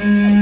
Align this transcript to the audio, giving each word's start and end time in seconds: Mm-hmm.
Mm-hmm. 0.00 0.39